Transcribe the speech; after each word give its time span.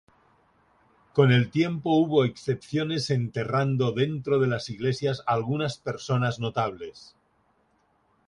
Con 1.13 1.31
el 1.31 1.51
tiempo 1.51 1.95
hubo 1.95 2.25
excepciones 2.25 3.11
enterrando 3.11 3.91
dentro 3.91 4.39
de 4.39 4.47
las 4.47 4.67
iglesias 4.71 5.21
algunas 5.27 5.77
personas 5.77 6.39
notables. 6.39 7.15